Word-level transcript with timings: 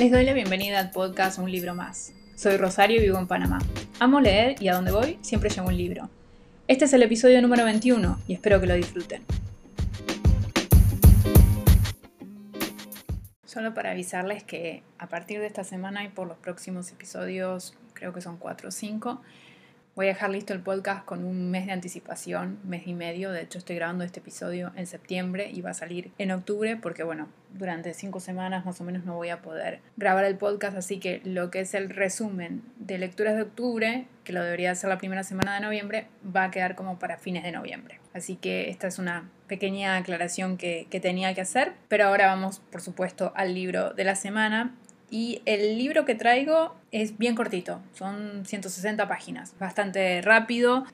Les 0.00 0.10
doy 0.10 0.24
la 0.24 0.32
bienvenida 0.32 0.78
al 0.78 0.92
podcast 0.92 1.38
Un 1.38 1.52
libro 1.52 1.74
más. 1.74 2.14
Soy 2.34 2.56
Rosario 2.56 2.96
y 2.96 3.04
vivo 3.04 3.18
en 3.18 3.26
Panamá. 3.26 3.58
Amo 3.98 4.18
leer 4.18 4.56
y 4.58 4.68
a 4.68 4.74
donde 4.74 4.92
voy 4.92 5.18
siempre 5.20 5.50
llevo 5.50 5.68
un 5.68 5.76
libro. 5.76 6.08
Este 6.68 6.86
es 6.86 6.94
el 6.94 7.02
episodio 7.02 7.42
número 7.42 7.64
21 7.64 8.18
y 8.26 8.32
espero 8.32 8.58
que 8.62 8.66
lo 8.66 8.72
disfruten. 8.72 9.22
Solo 13.44 13.74
para 13.74 13.90
avisarles 13.90 14.42
que 14.42 14.82
a 14.96 15.06
partir 15.10 15.38
de 15.38 15.46
esta 15.46 15.64
semana 15.64 16.02
y 16.02 16.08
por 16.08 16.26
los 16.26 16.38
próximos 16.38 16.90
episodios, 16.90 17.76
creo 17.92 18.14
que 18.14 18.22
son 18.22 18.38
4 18.38 18.68
o 18.68 18.72
5, 18.72 19.20
Voy 19.96 20.06
a 20.06 20.10
dejar 20.10 20.30
listo 20.30 20.52
el 20.52 20.60
podcast 20.60 21.04
con 21.04 21.24
un 21.24 21.50
mes 21.50 21.66
de 21.66 21.72
anticipación, 21.72 22.60
mes 22.62 22.86
y 22.86 22.94
medio. 22.94 23.32
De 23.32 23.42
hecho, 23.42 23.58
estoy 23.58 23.74
grabando 23.74 24.04
este 24.04 24.20
episodio 24.20 24.70
en 24.76 24.86
septiembre 24.86 25.50
y 25.52 25.62
va 25.62 25.70
a 25.70 25.74
salir 25.74 26.12
en 26.16 26.30
octubre 26.30 26.76
porque, 26.76 27.02
bueno, 27.02 27.26
durante 27.58 27.92
cinco 27.92 28.20
semanas 28.20 28.64
más 28.64 28.80
o 28.80 28.84
menos 28.84 29.04
no 29.04 29.16
voy 29.16 29.30
a 29.30 29.42
poder 29.42 29.80
grabar 29.96 30.24
el 30.24 30.36
podcast. 30.36 30.76
Así 30.76 31.00
que 31.00 31.20
lo 31.24 31.50
que 31.50 31.60
es 31.60 31.74
el 31.74 31.90
resumen 31.90 32.62
de 32.78 32.98
lecturas 32.98 33.34
de 33.34 33.42
octubre, 33.42 34.06
que 34.22 34.32
lo 34.32 34.44
debería 34.44 34.70
hacer 34.70 34.88
la 34.88 34.98
primera 34.98 35.24
semana 35.24 35.56
de 35.56 35.60
noviembre, 35.60 36.06
va 36.24 36.44
a 36.44 36.50
quedar 36.52 36.76
como 36.76 37.00
para 37.00 37.18
fines 37.18 37.42
de 37.42 37.50
noviembre. 37.50 37.98
Así 38.14 38.36
que 38.36 38.70
esta 38.70 38.86
es 38.86 39.00
una 39.00 39.28
pequeña 39.48 39.96
aclaración 39.96 40.56
que, 40.56 40.86
que 40.88 41.00
tenía 41.00 41.34
que 41.34 41.40
hacer. 41.40 41.72
Pero 41.88 42.06
ahora 42.06 42.26
vamos, 42.26 42.60
por 42.70 42.80
supuesto, 42.80 43.32
al 43.34 43.54
libro 43.54 43.92
de 43.92 44.04
la 44.04 44.14
semana 44.14 44.72
y 45.10 45.42
el 45.44 45.76
libro 45.76 46.04
que 46.04 46.14
traigo 46.14 46.74
es 46.92 47.18
bien 47.18 47.34
cortito, 47.34 47.80
son 47.92 48.44
160 48.46 49.08
páginas, 49.08 49.54
bastante 49.58 50.22
rápido, 50.22 50.84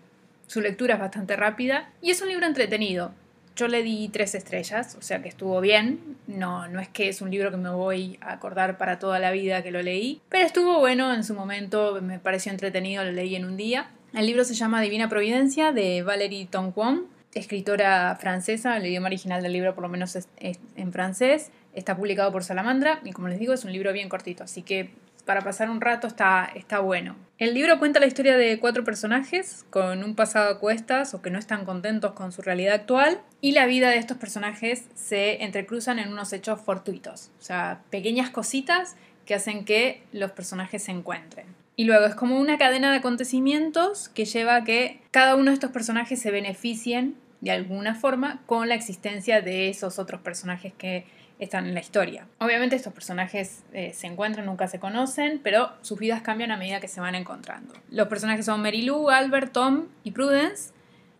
su 0.46 0.60
lectura 0.60 0.94
es 0.94 1.00
bastante 1.00 1.36
rápida 1.36 1.90
y 2.00 2.10
es 2.10 2.22
un 2.22 2.28
libro 2.28 2.46
entretenido. 2.46 3.12
Yo 3.56 3.68
le 3.68 3.82
di 3.82 4.08
tres 4.08 4.34
estrellas, 4.34 4.96
o 4.98 5.02
sea 5.02 5.22
que 5.22 5.30
estuvo 5.30 5.60
bien. 5.62 6.18
No, 6.26 6.68
no 6.68 6.78
es 6.78 6.88
que 6.88 7.08
es 7.08 7.22
un 7.22 7.30
libro 7.30 7.50
que 7.50 7.56
me 7.56 7.70
voy 7.70 8.18
a 8.20 8.32
acordar 8.32 8.76
para 8.76 8.98
toda 8.98 9.18
la 9.18 9.30
vida 9.30 9.62
que 9.62 9.70
lo 9.70 9.82
leí, 9.82 10.20
pero 10.28 10.44
estuvo 10.44 10.78
bueno 10.78 11.12
en 11.14 11.24
su 11.24 11.34
momento, 11.34 11.98
me 12.02 12.18
pareció 12.18 12.52
entretenido, 12.52 13.02
lo 13.02 13.12
leí 13.12 13.34
en 13.34 13.46
un 13.46 13.56
día. 13.56 13.90
El 14.12 14.26
libro 14.26 14.44
se 14.44 14.54
llama 14.54 14.82
Divina 14.82 15.08
Providencia 15.08 15.72
de 15.72 16.02
Valerie 16.02 16.46
Tonquon, 16.46 17.06
escritora 17.34 18.16
francesa, 18.20 18.76
el 18.76 18.86
idioma 18.86 19.06
original 19.06 19.42
del 19.42 19.52
libro 19.52 19.74
por 19.74 19.82
lo 19.82 19.88
menos 19.88 20.16
es 20.16 20.28
en 20.76 20.92
francés. 20.92 21.50
Está 21.76 21.96
publicado 21.96 22.32
por 22.32 22.42
Salamandra 22.42 23.00
y 23.04 23.12
como 23.12 23.28
les 23.28 23.38
digo 23.38 23.52
es 23.52 23.64
un 23.64 23.72
libro 23.72 23.92
bien 23.92 24.08
cortito, 24.08 24.42
así 24.42 24.62
que 24.62 24.90
para 25.26 25.42
pasar 25.42 25.68
un 25.68 25.80
rato 25.80 26.06
está, 26.06 26.50
está 26.54 26.78
bueno. 26.78 27.16
El 27.38 27.52
libro 27.52 27.78
cuenta 27.78 28.00
la 28.00 28.06
historia 28.06 28.36
de 28.36 28.58
cuatro 28.58 28.82
personajes 28.82 29.66
con 29.68 30.02
un 30.02 30.14
pasado 30.14 30.50
a 30.50 30.58
cuestas 30.58 31.12
o 31.12 31.20
que 31.20 31.30
no 31.30 31.38
están 31.38 31.66
contentos 31.66 32.12
con 32.12 32.32
su 32.32 32.40
realidad 32.40 32.74
actual 32.74 33.20
y 33.42 33.52
la 33.52 33.66
vida 33.66 33.90
de 33.90 33.98
estos 33.98 34.16
personajes 34.16 34.86
se 34.94 35.44
entrecruzan 35.44 35.98
en 35.98 36.10
unos 36.10 36.32
hechos 36.32 36.60
fortuitos, 36.60 37.30
o 37.38 37.42
sea, 37.42 37.82
pequeñas 37.90 38.30
cositas 38.30 38.96
que 39.26 39.34
hacen 39.34 39.64
que 39.64 40.02
los 40.12 40.30
personajes 40.30 40.84
se 40.84 40.92
encuentren. 40.92 41.46
Y 41.74 41.84
luego 41.84 42.06
es 42.06 42.14
como 42.14 42.40
una 42.40 42.56
cadena 42.56 42.90
de 42.90 42.98
acontecimientos 42.98 44.08
que 44.08 44.24
lleva 44.24 44.56
a 44.56 44.64
que 44.64 45.02
cada 45.10 45.34
uno 45.34 45.50
de 45.50 45.54
estos 45.54 45.72
personajes 45.72 46.22
se 46.22 46.30
beneficien 46.30 47.16
de 47.42 47.50
alguna 47.50 47.94
forma 47.94 48.40
con 48.46 48.68
la 48.68 48.74
existencia 48.74 49.42
de 49.42 49.68
esos 49.68 49.98
otros 49.98 50.22
personajes 50.22 50.72
que 50.72 51.04
están 51.38 51.66
en 51.66 51.74
la 51.74 51.80
historia. 51.80 52.26
Obviamente 52.38 52.76
estos 52.76 52.92
personajes 52.92 53.62
eh, 53.72 53.92
se 53.92 54.06
encuentran, 54.06 54.46
nunca 54.46 54.68
se 54.68 54.78
conocen, 54.78 55.40
pero 55.42 55.70
sus 55.82 55.98
vidas 55.98 56.22
cambian 56.22 56.50
a 56.50 56.56
medida 56.56 56.80
que 56.80 56.88
se 56.88 57.00
van 57.00 57.14
encontrando. 57.14 57.74
Los 57.90 58.08
personajes 58.08 58.46
son 58.46 58.62
Mary 58.62 58.82
Lou, 58.82 59.10
Albert, 59.10 59.52
Tom 59.52 59.86
y 60.04 60.12
Prudence, 60.12 60.72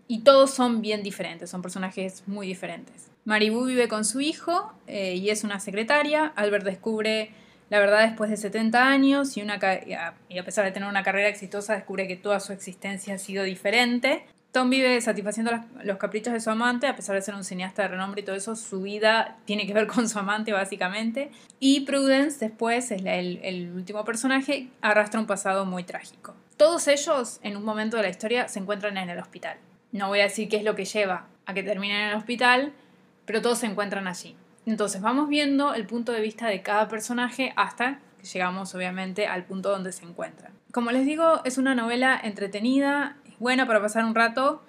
y 0.09 0.21
todos 0.21 0.53
son 0.53 0.83
bien 0.83 1.03
diferentes, 1.03 1.51
son 1.51 1.63
personajes 1.63 2.23
muy 2.27 2.47
diferentes. 2.47 3.11
Maribú 3.25 3.65
vive 3.65 3.89
con 3.89 4.05
su 4.05 4.21
hijo 4.21 4.73
eh, 4.87 5.17
y 5.17 5.31
es 5.31 5.43
una 5.43 5.59
secretaria. 5.59 6.33
Albert 6.37 6.65
descubre 6.65 7.31
la 7.71 7.81
verdad 7.81 8.07
después 8.07 8.31
de 8.31 8.37
70 8.37 8.89
años 8.89 9.37
y, 9.37 9.41
y 9.41 10.39
a 10.39 10.45
pesar 10.45 10.65
de 10.65 10.71
tener 10.71 10.89
una 10.89 11.03
carrera 11.03 11.29
exitosa 11.29 11.75
descubre 11.75 12.07
que 12.07 12.17
toda 12.17 12.39
su 12.39 12.53
existencia 12.53 13.15
ha 13.15 13.19
sido 13.19 13.43
diferente. 13.43 14.25
Tom 14.57 14.71
vive 14.71 14.99
satisfaciendo 15.03 15.53
los 15.85 15.99
caprichos 15.99 16.33
de 16.33 16.41
su 16.41 16.49
amante, 16.49 16.87
a 16.87 16.97
pesar 16.97 17.15
de 17.15 17.21
ser 17.21 17.35
un 17.35 17.45
cineasta 17.45 17.83
de 17.83 17.89
renombre 17.89 18.23
y 18.23 18.25
todo 18.25 18.35
eso, 18.35 18.57
su 18.57 18.81
vida 18.81 19.37
tiene 19.45 19.67
que 19.67 19.75
ver 19.75 19.87
con 19.95 20.09
su 20.09 20.19
amante 20.19 20.51
básicamente. 20.51 21.31
Y 21.61 21.83
Prudence, 21.83 22.39
después, 22.43 22.91
es 22.91 23.03
el, 23.05 23.39
el 23.43 23.71
último 23.75 24.03
personaje, 24.07 24.71
arrastra 24.81 25.21
un 25.21 25.27
pasado 25.27 25.67
muy 25.67 25.85
trágico. 25.85 26.35
Todos 26.57 26.89
ellos, 26.89 27.39
en 27.43 27.59
un 27.59 27.67
momento 27.67 27.99
de 27.99 28.05
la 28.05 28.09
historia, 28.09 28.49
se 28.49 28.59
encuentran 28.59 28.97
en 28.97 29.11
el 29.11 29.19
hospital. 29.19 29.59
No 29.93 30.09
voy 30.09 30.21
a 30.21 30.23
decir 30.23 30.49
qué 30.49 30.57
es 30.57 30.65
lo 30.65 30.75
que 30.75 30.87
lleva 30.87 31.27
a 31.45 31.53
que 31.53 31.63
terminen 31.63 32.01
en 32.01 32.09
el 32.13 32.17
hospital, 32.17 32.73
pero 33.27 33.43
todos 33.43 33.59
se 33.59 33.67
encuentran 33.67 34.09
allí. 34.09 34.37
Entonces 34.65 35.03
vamos 35.03 35.29
viendo 35.29 35.75
el 35.75 35.85
punto 35.87 36.13
de 36.13 36.23
vista 36.23 36.47
de 36.47 36.63
cada 36.63 36.89
personaje 36.89 37.53
hasta 37.57 38.01
que 38.19 38.27
llegamos 38.27 38.75
obviamente 38.75 39.27
al 39.27 39.45
punto 39.45 39.69
donde 39.69 39.93
se 39.93 40.07
encuentran. 40.07 40.53
Como 40.73 40.93
les 40.93 41.05
digo, 41.05 41.43
es 41.45 41.59
una 41.59 41.75
novela 41.75 42.19
entretenida, 42.23 43.17
buena 43.39 43.67
para 43.67 43.81
pasar 43.81 44.05
un 44.05 44.15
rato. 44.15 44.63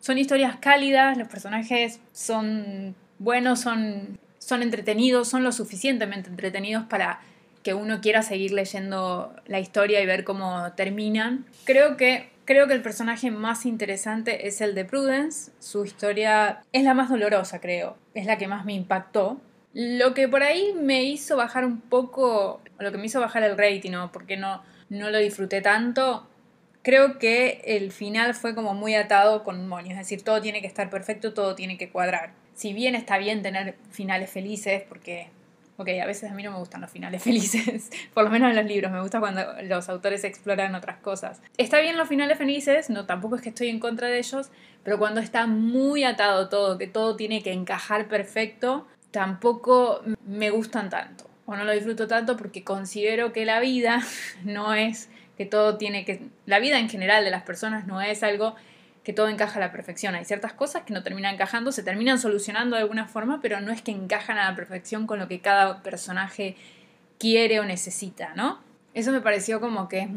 Son 0.00 0.18
historias 0.18 0.56
cálidas, 0.56 1.16
los 1.16 1.28
personajes 1.28 2.00
son 2.12 2.94
buenos, 3.18 3.60
son, 3.60 4.18
son 4.38 4.62
entretenidos, 4.62 5.28
son 5.28 5.44
lo 5.44 5.52
suficientemente 5.52 6.28
entretenidos 6.28 6.84
para 6.84 7.20
que 7.62 7.72
uno 7.72 8.00
quiera 8.02 8.22
seguir 8.22 8.52
leyendo 8.52 9.34
la 9.46 9.58
historia 9.58 10.00
y 10.02 10.06
ver 10.06 10.22
cómo 10.22 10.70
terminan. 10.76 11.46
Creo 11.64 11.96
que, 11.96 12.28
creo 12.44 12.68
que 12.68 12.74
el 12.74 12.82
personaje 12.82 13.30
más 13.30 13.64
interesante 13.64 14.46
es 14.46 14.60
el 14.60 14.74
de 14.74 14.84
Prudence. 14.84 15.50
Su 15.60 15.84
historia 15.86 16.62
es 16.72 16.84
la 16.84 16.92
más 16.92 17.08
dolorosa, 17.08 17.60
creo. 17.60 17.96
Es 18.12 18.26
la 18.26 18.36
que 18.36 18.46
más 18.46 18.66
me 18.66 18.74
impactó. 18.74 19.40
Lo 19.72 20.12
que 20.12 20.28
por 20.28 20.42
ahí 20.42 20.74
me 20.78 21.04
hizo 21.04 21.36
bajar 21.36 21.64
un 21.64 21.80
poco, 21.80 22.60
lo 22.78 22.92
que 22.92 22.98
me 22.98 23.06
hizo 23.06 23.18
bajar 23.18 23.42
el 23.42 23.56
rating, 23.56 23.92
¿no? 23.92 24.12
porque 24.12 24.36
no, 24.36 24.62
no 24.90 25.10
lo 25.10 25.18
disfruté 25.18 25.62
tanto, 25.62 26.28
creo 26.84 27.18
que 27.18 27.62
el 27.64 27.90
final 27.90 28.34
fue 28.34 28.54
como 28.54 28.74
muy 28.74 28.94
atado 28.94 29.42
con 29.42 29.66
moño, 29.66 29.92
es 29.92 29.98
decir, 29.98 30.22
todo 30.22 30.40
tiene 30.40 30.60
que 30.60 30.68
estar 30.68 30.90
perfecto, 30.90 31.32
todo 31.32 31.56
tiene 31.56 31.78
que 31.78 31.90
cuadrar. 31.90 32.32
Si 32.54 32.72
bien 32.72 32.94
está 32.94 33.18
bien 33.18 33.42
tener 33.42 33.74
finales 33.90 34.30
felices, 34.30 34.82
porque, 34.86 35.28
ok, 35.78 35.88
a 36.00 36.06
veces 36.06 36.30
a 36.30 36.34
mí 36.34 36.42
no 36.42 36.52
me 36.52 36.58
gustan 36.58 36.82
los 36.82 36.90
finales 36.90 37.22
felices, 37.24 37.90
por 38.12 38.24
lo 38.24 38.30
menos 38.30 38.50
en 38.50 38.56
los 38.56 38.66
libros, 38.66 38.92
me 38.92 39.00
gusta 39.00 39.18
cuando 39.18 39.42
los 39.62 39.88
autores 39.88 40.22
exploran 40.24 40.74
otras 40.74 40.98
cosas. 40.98 41.40
Está 41.56 41.80
bien 41.80 41.96
los 41.96 42.06
finales 42.06 42.36
felices, 42.36 42.90
no, 42.90 43.06
tampoco 43.06 43.36
es 43.36 43.42
que 43.42 43.48
estoy 43.48 43.70
en 43.70 43.80
contra 43.80 44.08
de 44.08 44.18
ellos, 44.18 44.50
pero 44.84 44.98
cuando 44.98 45.20
está 45.20 45.46
muy 45.46 46.04
atado 46.04 46.50
todo, 46.50 46.76
que 46.76 46.86
todo 46.86 47.16
tiene 47.16 47.42
que 47.42 47.52
encajar 47.52 48.08
perfecto, 48.08 48.86
tampoco 49.10 50.02
me 50.26 50.50
gustan 50.50 50.90
tanto, 50.90 51.30
o 51.46 51.56
no 51.56 51.64
lo 51.64 51.72
disfruto 51.72 52.06
tanto 52.06 52.36
porque 52.36 52.62
considero 52.62 53.32
que 53.32 53.46
la 53.46 53.60
vida 53.60 54.02
no 54.44 54.74
es 54.74 55.08
que 55.36 55.46
todo 55.46 55.76
tiene 55.76 56.04
que... 56.04 56.28
La 56.46 56.58
vida 56.58 56.78
en 56.78 56.88
general 56.88 57.24
de 57.24 57.30
las 57.30 57.42
personas 57.42 57.86
no 57.86 58.00
es 58.00 58.22
algo 58.22 58.54
que 59.02 59.12
todo 59.12 59.28
encaja 59.28 59.58
a 59.58 59.60
la 59.60 59.70
perfección. 59.70 60.14
Hay 60.14 60.24
ciertas 60.24 60.54
cosas 60.54 60.82
que 60.82 60.94
no 60.94 61.02
terminan 61.02 61.34
encajando, 61.34 61.72
se 61.72 61.82
terminan 61.82 62.18
solucionando 62.18 62.76
de 62.76 62.82
alguna 62.82 63.06
forma, 63.06 63.40
pero 63.42 63.60
no 63.60 63.70
es 63.70 63.82
que 63.82 63.92
encajan 63.92 64.38
a 64.38 64.50
la 64.50 64.56
perfección 64.56 65.06
con 65.06 65.18
lo 65.18 65.28
que 65.28 65.40
cada 65.40 65.82
personaje 65.82 66.56
quiere 67.18 67.60
o 67.60 67.64
necesita, 67.64 68.34
¿no? 68.34 68.60
Eso 68.94 69.12
me 69.12 69.20
pareció 69.20 69.60
como 69.60 69.88
que 69.88 70.00
es... 70.00 70.08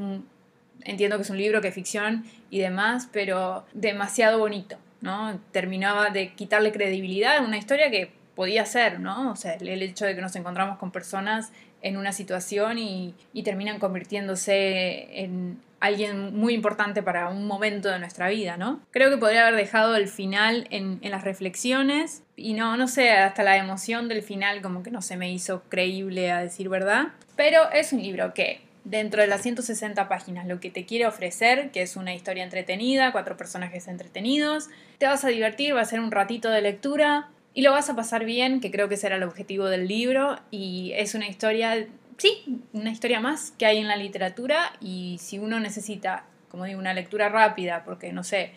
entiendo 0.86 1.18
que 1.18 1.24
es 1.24 1.30
un 1.30 1.38
libro, 1.38 1.62
que 1.62 1.68
es 1.68 1.74
ficción 1.74 2.26
y 2.50 2.60
demás, 2.60 3.10
pero 3.12 3.66
demasiado 3.74 4.40
bonito, 4.40 4.78
¿no? 5.02 5.38
Terminaba 5.52 6.10
de 6.10 6.34
quitarle 6.34 6.72
credibilidad 6.72 7.38
a 7.38 7.42
una 7.42 7.58
historia 7.58 7.92
que 7.92 8.14
podía 8.36 8.66
ser, 8.66 9.00
¿no? 9.00 9.32
O 9.32 9.36
sea, 9.36 9.56
el 9.56 9.82
hecho 9.82 10.06
de 10.06 10.16
que 10.16 10.22
nos 10.22 10.36
encontramos 10.36 10.78
con 10.78 10.92
personas 10.92 11.52
en 11.82 11.98
una 11.98 12.12
situación 12.12 12.78
y, 12.78 13.16
terminan 13.44 13.80
convirtiéndose 13.80 15.24
en 15.24 15.60
alguien 15.80 16.36
muy 16.36 16.54
importante 16.54 17.04
para 17.04 17.30
un 17.30 17.46
momento 17.46 17.90
de 17.90 18.00
nuestra 18.00 18.28
vida, 18.30 18.58
¿no? 18.58 18.82
Creo 18.92 19.10
que 19.10 19.18
podría 19.18 19.48
haber 19.48 19.56
dejado 19.56 19.96
el 19.96 20.08
final 20.08 20.68
en, 20.72 21.00
en, 21.02 21.12
las 21.12 21.24
reflexiones 21.24 22.24
y 22.36 22.56
no, 22.56 22.76
no 22.78 22.88
sé, 22.88 23.12
hasta 23.12 23.44
la 23.44 23.58
emoción 23.58 24.10
del 24.10 24.24
final 24.24 24.62
como 24.62 24.82
que 24.84 24.92
no 24.92 25.02
se 25.02 25.18
me 25.18 25.32
hizo 25.32 25.64
creíble 25.70 26.32
a 26.32 26.42
decir 26.42 26.68
verdad, 26.68 27.10
pero 27.36 27.72
es 27.72 27.94
un 27.94 28.02
libro 28.02 28.34
que 28.34 28.62
dentro 28.90 29.22
de 29.22 29.28
las 29.28 29.42
160 29.42 30.08
páginas 30.08 30.48
lo 30.48 30.60
que 30.60 30.72
te 30.72 30.86
quiere 30.86 31.08
ofrecer, 31.08 31.72
que 31.72 31.82
es 31.82 31.96
una 31.96 32.16
historia 32.16 32.44
entretenida, 32.44 33.12
cuatro 33.12 33.36
personajes 33.36 33.88
entretenidos, 33.88 34.70
te 34.98 35.08
vas 35.08 35.24
a 35.26 35.28
divertir, 35.28 35.76
va 35.76 35.82
a 35.82 35.86
ser 35.86 36.00
un 36.00 36.12
ratito 36.12 36.50
de 36.50 36.62
lectura, 36.62 37.30
y 37.58 37.64
lo 37.64 37.72
vas 37.72 37.90
a 37.90 37.96
pasar 37.96 38.24
bien, 38.24 38.62
que 38.62 38.70
creo 38.70 38.88
que 38.88 38.98
será 38.98 39.16
el 39.16 39.24
objetivo 39.24 39.66
del 39.66 39.88
libro. 39.88 40.38
Y 40.52 40.92
es 40.96 41.16
una 41.16 41.28
historia, 41.28 41.88
sí, 42.18 42.62
una 42.72 42.92
historia 42.92 43.20
más 43.20 43.50
que 43.58 43.66
hay 43.66 43.80
en 43.80 43.88
la 43.88 43.96
literatura. 43.96 44.74
Y 44.80 45.18
si 45.20 45.40
uno 45.40 45.60
necesita, 45.60 46.24
como 46.50 46.66
digo, 46.66 46.80
una 46.80 46.94
lectura 46.94 47.30
rápida, 47.30 47.84
porque 47.84 48.14
no 48.14 48.24
sé, 48.24 48.52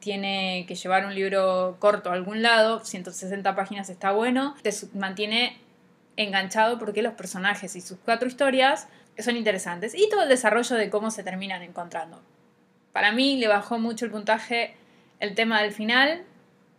tiene 0.00 0.66
que 0.68 0.74
llevar 0.74 1.06
un 1.06 1.14
libro 1.14 1.78
corto 1.78 2.10
a 2.10 2.12
algún 2.12 2.42
lado, 2.42 2.84
160 2.84 3.56
páginas 3.56 3.88
está 3.88 4.12
bueno, 4.12 4.54
te 4.60 4.70
mantiene 4.92 5.56
enganchado 6.18 6.78
porque 6.78 7.00
los 7.00 7.14
personajes 7.14 7.74
y 7.74 7.80
sus 7.80 7.96
cuatro 8.04 8.28
historias 8.28 8.86
son 9.18 9.38
interesantes. 9.38 9.94
Y 9.94 10.10
todo 10.10 10.24
el 10.24 10.28
desarrollo 10.28 10.76
de 10.76 10.90
cómo 10.90 11.10
se 11.10 11.22
terminan 11.22 11.62
encontrando. 11.62 12.20
Para 12.92 13.12
mí 13.12 13.38
le 13.38 13.48
bajó 13.48 13.78
mucho 13.78 14.04
el 14.04 14.10
puntaje 14.10 14.74
el 15.20 15.34
tema 15.34 15.62
del 15.62 15.72
final. 15.72 16.24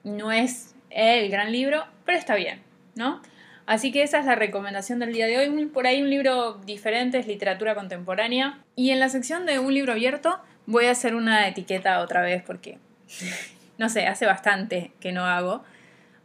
No 0.03 0.31
es 0.31 0.72
el 0.93 1.29
gran 1.29 1.51
libro, 1.51 1.85
pero 2.05 2.17
está 2.17 2.35
bien, 2.35 2.61
¿no? 2.95 3.21
Así 3.65 3.91
que 3.91 4.03
esa 4.03 4.19
es 4.19 4.25
la 4.25 4.35
recomendación 4.35 4.99
del 4.99 5.13
día 5.13 5.25
de 5.25 5.37
hoy. 5.37 5.65
Por 5.67 5.87
ahí 5.87 6.01
un 6.01 6.09
libro 6.09 6.55
diferente 6.65 7.17
es 7.17 7.27
literatura 7.27 7.75
contemporánea. 7.75 8.59
Y 8.75 8.91
en 8.91 8.99
la 8.99 9.09
sección 9.09 9.45
de 9.45 9.59
un 9.59 9.73
libro 9.73 9.93
abierto 9.93 10.39
voy 10.65 10.85
a 10.85 10.91
hacer 10.91 11.15
una 11.15 11.47
etiqueta 11.47 11.99
otra 11.99 12.21
vez 12.21 12.43
porque, 12.43 12.77
no 13.77 13.89
sé, 13.89 14.07
hace 14.07 14.25
bastante 14.25 14.91
que 14.99 15.11
no 15.11 15.25
hago. 15.25 15.63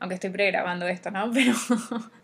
Aunque 0.01 0.15
estoy 0.15 0.31
pregrabando 0.31 0.87
esto, 0.89 1.11
¿no? 1.11 1.31
Pero 1.35 1.55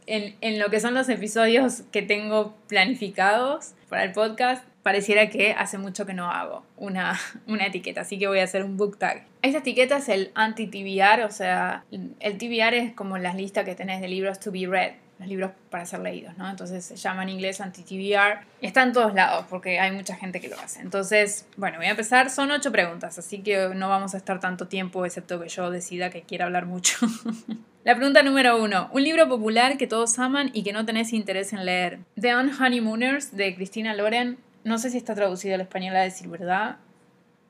en, 0.06 0.36
en 0.40 0.58
lo 0.58 0.70
que 0.70 0.80
son 0.80 0.94
los 0.94 1.08
episodios 1.08 1.82
que 1.92 2.02
tengo 2.02 2.56
planificados 2.68 3.72
para 3.88 4.04
el 4.04 4.12
podcast, 4.12 4.64
pareciera 4.84 5.30
que 5.30 5.52
hace 5.52 5.78
mucho 5.78 6.06
que 6.06 6.14
no 6.14 6.30
hago 6.30 6.62
una, 6.76 7.18
una, 7.48 7.66
etiqueta, 7.66 8.02
así 8.02 8.18
que 8.18 8.28
voy 8.28 8.38
a 8.38 8.44
hacer 8.44 8.62
un 8.62 8.76
book 8.76 8.98
tag. 8.98 9.24
Esta 9.42 9.58
etiqueta 9.58 9.96
es 9.96 10.08
el 10.08 10.30
anti-TBR, 10.34 11.24
o 11.24 11.30
sea, 11.30 11.84
el 11.90 12.38
TBR 12.38 12.74
es 12.74 12.92
como 12.92 13.18
las 13.18 13.34
listas 13.34 13.64
que 13.64 13.74
tenés 13.74 14.00
de 14.00 14.08
libros 14.08 14.38
to 14.38 14.52
be 14.52 14.66
read, 14.68 14.92
los 15.18 15.28
libros 15.28 15.52
para 15.70 15.86
ser 15.86 16.00
leídos, 16.00 16.36
¿no? 16.36 16.48
Entonces 16.50 16.84
se 16.84 16.96
llama 16.96 17.22
en 17.22 17.30
inglés 17.30 17.60
anti-TBR. 17.60 18.44
Está 18.60 18.82
en 18.82 18.92
todos 18.92 19.14
lados 19.14 19.46
porque 19.48 19.80
hay 19.80 19.90
mucha 19.92 20.16
gente 20.16 20.40
que 20.40 20.48
lo 20.48 20.58
hace. 20.58 20.80
Entonces, 20.80 21.46
bueno, 21.56 21.78
voy 21.78 21.86
a 21.86 21.90
empezar. 21.90 22.30
Son 22.30 22.50
ocho 22.50 22.72
preguntas, 22.72 23.18
así 23.18 23.38
que 23.38 23.70
no 23.74 23.88
vamos 23.88 24.14
a 24.14 24.18
estar 24.18 24.40
tanto 24.40 24.66
tiempo, 24.66 25.06
excepto 25.06 25.40
que 25.40 25.48
yo 25.48 25.70
decida 25.70 26.10
que 26.10 26.22
quiera 26.22 26.46
hablar 26.46 26.66
mucho. 26.66 26.98
La 27.84 27.94
pregunta 27.94 28.22
número 28.22 28.62
uno. 28.62 28.88
Un 28.92 29.04
libro 29.04 29.28
popular 29.28 29.76
que 29.76 29.86
todos 29.86 30.18
aman 30.18 30.50
y 30.52 30.62
que 30.62 30.72
no 30.72 30.84
tenés 30.84 31.12
interés 31.12 31.52
en 31.52 31.64
leer. 31.64 32.00
The 32.20 32.34
Honeymooners 32.34 33.36
de 33.36 33.54
Cristina 33.54 33.94
Loren 33.94 34.38
no 34.64 34.78
sé 34.78 34.90
si 34.90 34.96
está 34.96 35.14
traducido 35.14 35.54
al 35.54 35.60
español 35.60 35.94
a 35.96 36.02
decir 36.02 36.28
verdad. 36.28 36.78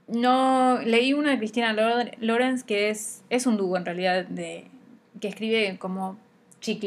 No, 0.07 0.81
leí 0.83 1.15
una 1.15 1.31
de 1.31 1.39
Cristina 1.39 1.73
Lorenz 2.21 2.65
que 2.65 2.91
es, 2.91 3.23
es 3.31 3.47
un 3.47 3.57
dúo 3.57 3.77
en 3.77 3.87
realidad, 3.87 4.27
de, 4.27 4.67
que 5.21 5.29
escribe 5.29 5.79
como 5.79 6.19
chick 6.61 6.83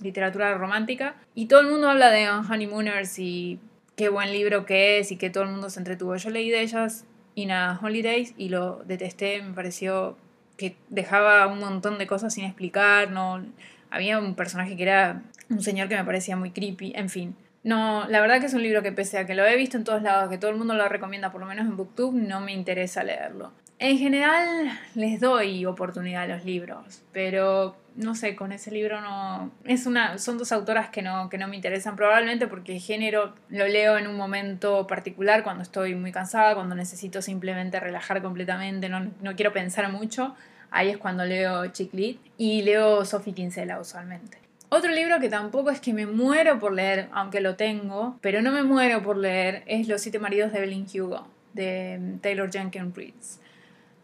literatura 0.00 0.54
romántica, 0.54 1.16
y 1.34 1.46
todo 1.46 1.60
el 1.60 1.68
mundo 1.68 1.88
habla 1.88 2.10
de 2.10 2.28
Honeymooners 2.28 3.18
y 3.18 3.60
qué 3.96 4.08
buen 4.08 4.32
libro 4.32 4.64
que 4.64 4.98
es 4.98 5.12
y 5.12 5.16
que 5.16 5.30
todo 5.30 5.44
el 5.44 5.50
mundo 5.50 5.68
se 5.70 5.78
entretuvo. 5.78 6.16
Yo 6.16 6.30
leí 6.30 6.50
de 6.50 6.62
ellas 6.62 7.04
In 7.34 7.52
a 7.52 7.78
Holidays 7.80 8.34
y 8.36 8.48
lo 8.48 8.82
detesté, 8.84 9.40
me 9.42 9.52
pareció 9.52 10.16
que 10.56 10.76
dejaba 10.88 11.46
un 11.46 11.60
montón 11.60 11.98
de 11.98 12.06
cosas 12.06 12.34
sin 12.34 12.44
explicar, 12.44 13.10
no 13.10 13.44
había 13.90 14.18
un 14.18 14.34
personaje 14.34 14.76
que 14.76 14.82
era 14.82 15.22
un 15.48 15.62
señor 15.62 15.88
que 15.88 15.96
me 15.96 16.04
parecía 16.04 16.36
muy 16.36 16.50
creepy, 16.50 16.92
en 16.96 17.08
fin. 17.08 17.36
No, 17.62 18.08
la 18.08 18.20
verdad 18.20 18.40
que 18.40 18.46
es 18.46 18.54
un 18.54 18.62
libro 18.62 18.82
que 18.82 18.92
pese 18.92 19.18
a 19.18 19.26
que 19.26 19.34
lo 19.34 19.44
he 19.44 19.56
visto 19.56 19.76
en 19.76 19.84
todos 19.84 20.02
lados, 20.02 20.30
que 20.30 20.38
todo 20.38 20.50
el 20.50 20.56
mundo 20.56 20.74
lo 20.74 20.88
recomienda, 20.88 21.30
por 21.30 21.40
lo 21.40 21.46
menos 21.46 21.66
en 21.66 21.76
Booktube, 21.76 22.18
no 22.18 22.40
me 22.40 22.52
interesa 22.52 23.04
leerlo. 23.04 23.52
En 23.78 23.98
general 23.98 24.78
les 24.94 25.20
doy 25.20 25.64
oportunidad 25.66 26.22
a 26.22 26.26
los 26.26 26.44
libros, 26.44 27.02
pero 27.12 27.76
no 27.96 28.14
sé, 28.14 28.36
con 28.36 28.52
ese 28.52 28.70
libro 28.70 29.00
no... 29.00 29.50
Es 29.64 29.86
una, 29.86 30.18
son 30.18 30.38
dos 30.38 30.52
autoras 30.52 30.90
que 30.90 31.02
no, 31.02 31.28
que 31.28 31.38
no 31.38 31.48
me 31.48 31.56
interesan, 31.56 31.96
probablemente 31.96 32.46
porque 32.46 32.74
el 32.76 32.80
género 32.80 33.34
lo 33.48 33.66
leo 33.66 33.98
en 33.98 34.06
un 34.06 34.16
momento 34.16 34.86
particular, 34.86 35.42
cuando 35.42 35.62
estoy 35.62 35.94
muy 35.94 36.12
cansada, 36.12 36.54
cuando 36.54 36.74
necesito 36.74 37.20
simplemente 37.20 37.80
relajar 37.80 38.22
completamente, 38.22 38.88
no, 38.88 39.10
no 39.20 39.34
quiero 39.34 39.52
pensar 39.52 39.90
mucho. 39.90 40.34
Ahí 40.70 40.88
es 40.88 40.98
cuando 40.98 41.24
leo 41.24 41.66
Chick 41.68 41.90
y 42.38 42.62
leo 42.62 43.04
Sophie 43.04 43.34
Kinsella 43.34 43.80
usualmente. 43.80 44.38
Otro 44.72 44.92
libro 44.92 45.18
que 45.18 45.28
tampoco 45.28 45.70
es 45.70 45.80
que 45.80 45.92
me 45.92 46.06
muero 46.06 46.60
por 46.60 46.72
leer, 46.72 47.08
aunque 47.10 47.40
lo 47.40 47.56
tengo, 47.56 48.16
pero 48.20 48.40
no 48.40 48.52
me 48.52 48.62
muero 48.62 49.02
por 49.02 49.16
leer, 49.16 49.64
es 49.66 49.88
Los 49.88 50.00
siete 50.00 50.20
maridos 50.20 50.52
de 50.52 50.58
Evelyn 50.58 50.86
Hugo, 50.94 51.26
de 51.54 51.98
mm, 52.00 52.18
Taylor 52.20 52.48
Jenkins 52.48 52.94
Reid. 52.94 53.14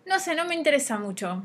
No 0.07 0.19
sé, 0.19 0.35
no 0.35 0.45
me 0.45 0.57
interesa 0.57 0.99
mucho. 0.99 1.45